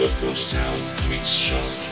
[0.00, 0.76] where Ghost Town
[1.10, 1.89] meets Charlotte.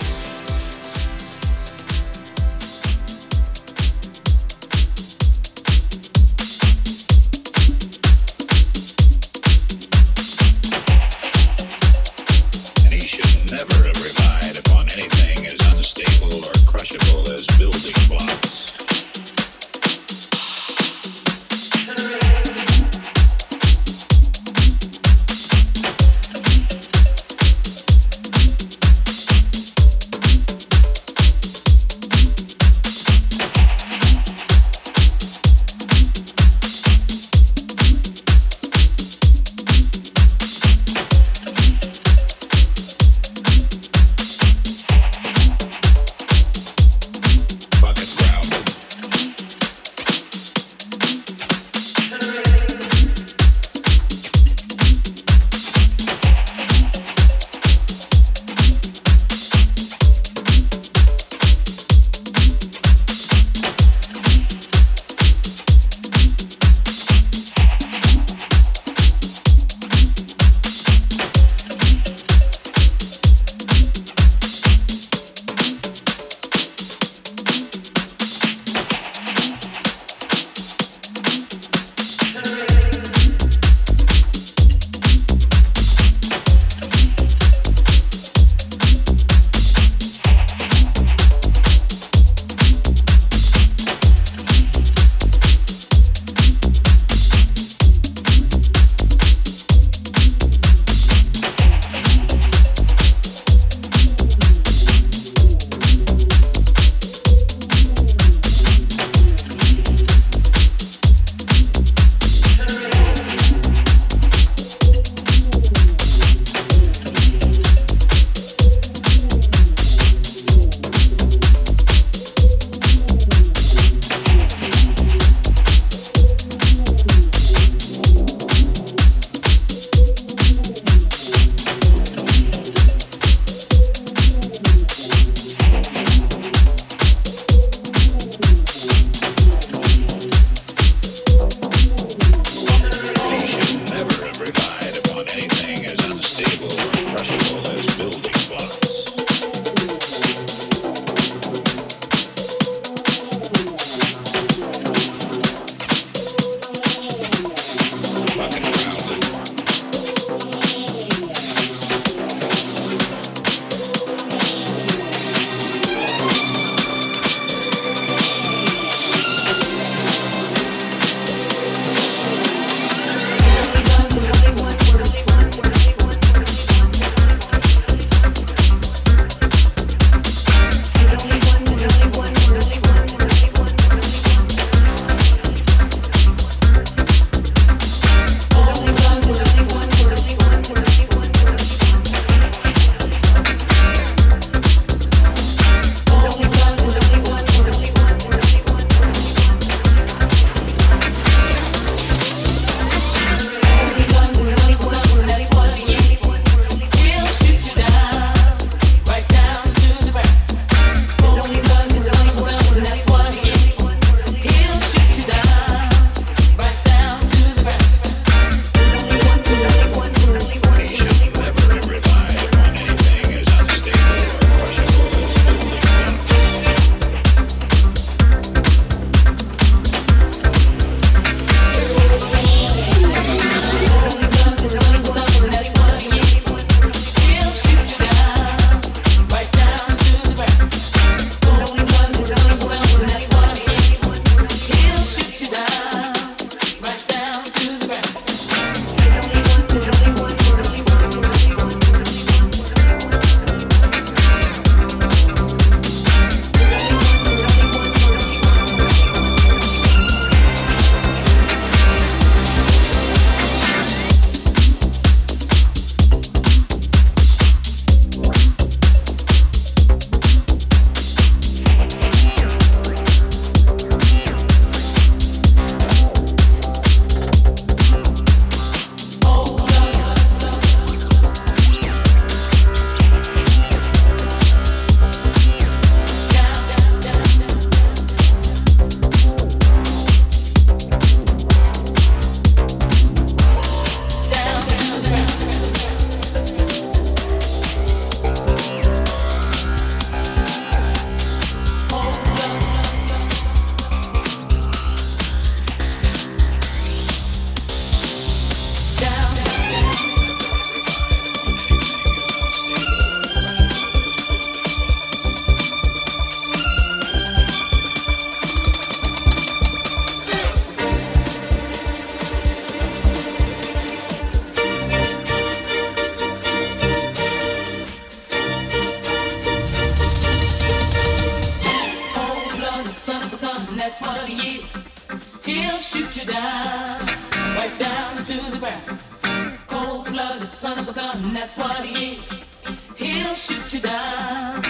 [342.97, 344.63] he'll shoot you down,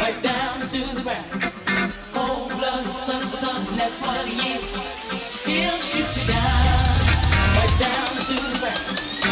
[0.00, 1.52] right down to the ground.
[2.12, 5.44] Cold blooded son of a son, that's what he is.
[5.44, 6.78] He'll shoot you down,
[7.58, 9.25] right down to the ground.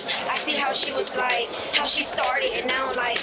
[0.00, 0.28] story.
[0.30, 3.20] I see how she was like, how she started, and now like,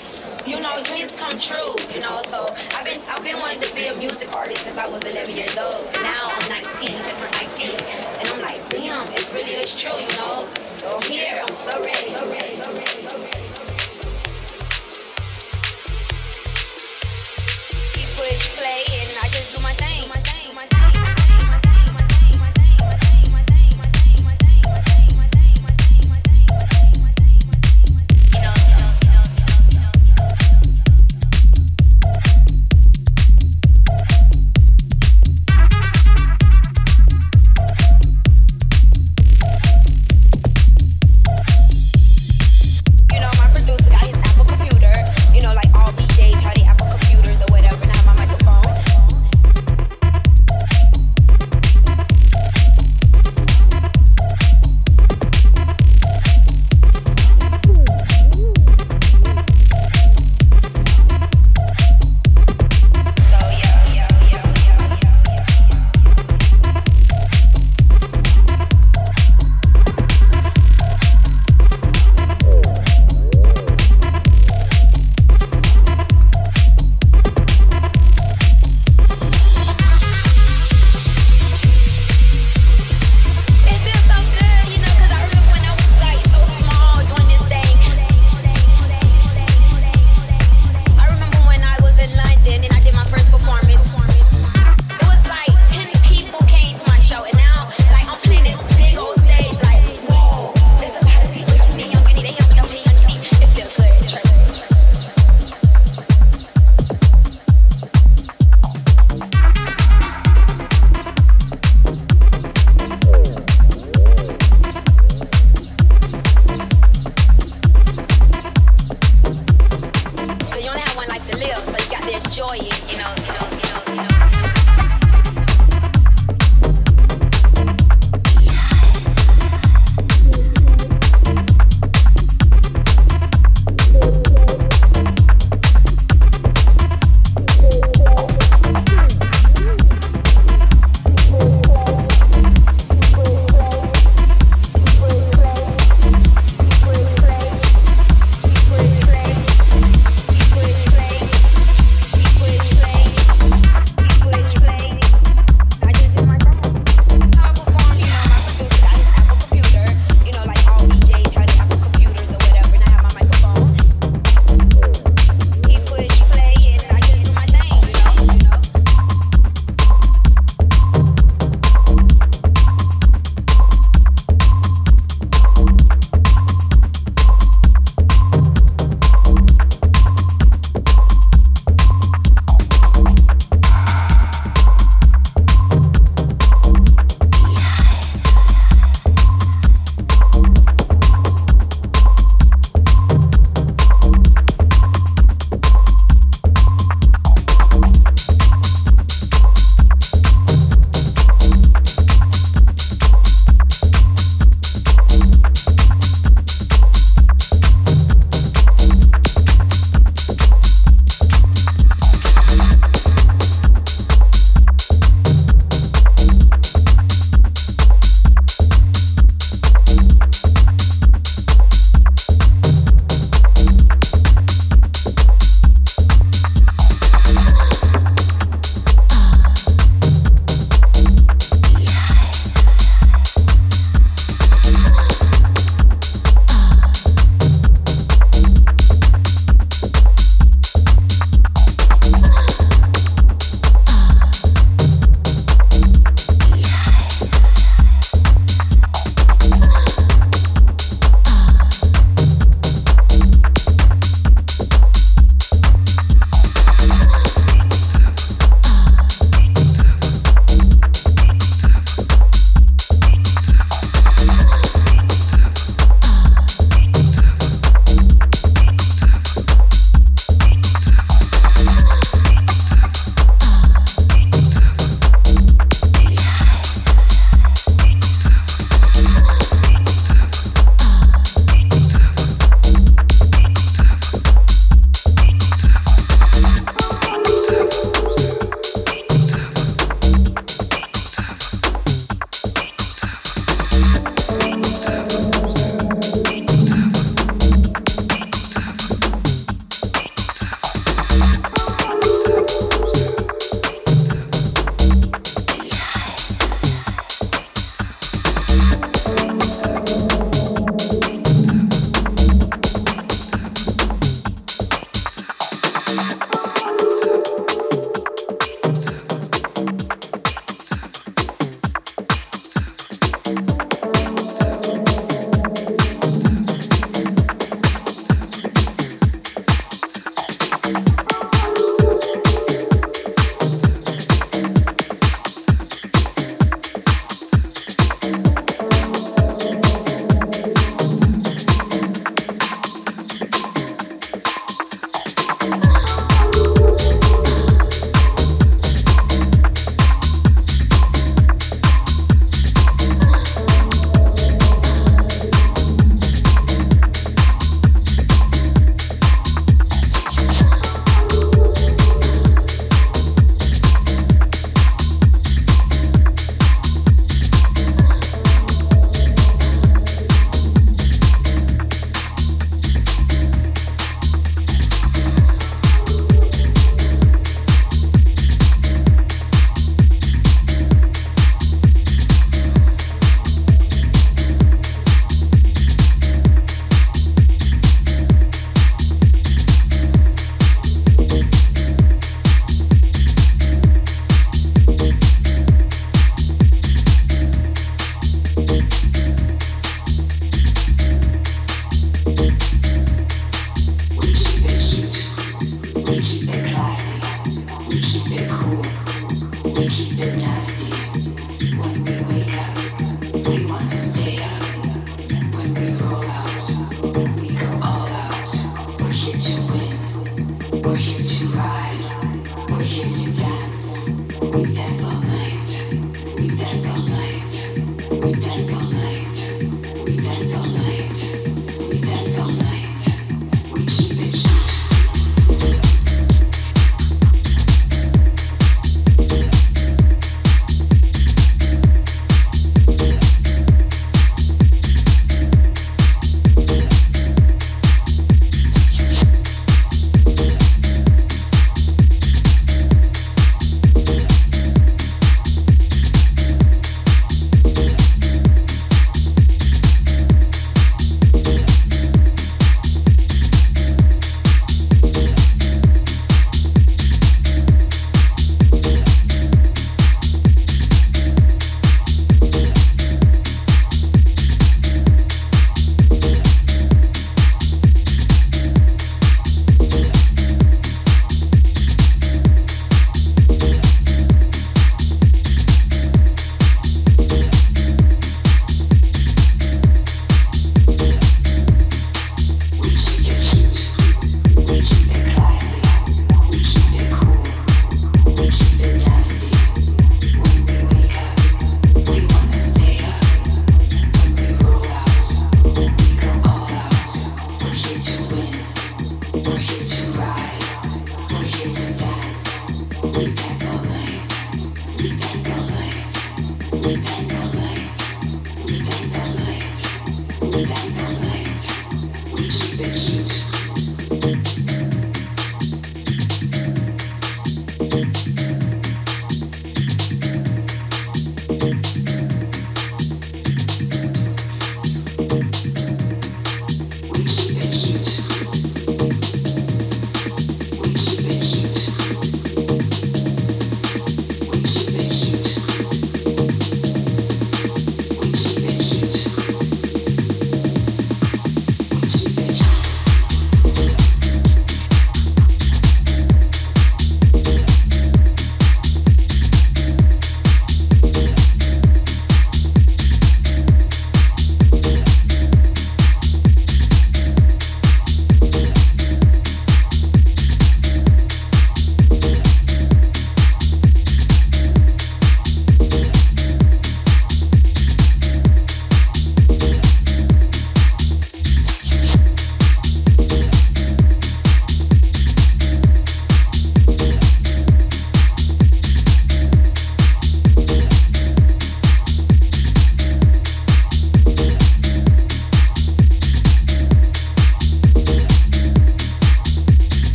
[0.48, 1.76] you know, dreams come true.
[1.94, 2.46] You know, so
[2.76, 5.58] I've been I've been wanting to be a music artist since I was 11 years
[5.58, 5.90] old.
[6.04, 9.96] Now I'm 19, just turned 19, and I'm like, damn, it's really it's true.
[9.96, 10.48] You know,
[10.78, 11.42] so I'm here.
[11.42, 12.16] I'm so ready.
[12.16, 12.56] So ready.
[12.56, 13.02] So ready.
[13.04, 13.42] So ready.
[18.16, 20.25] Push play and I just do my thing.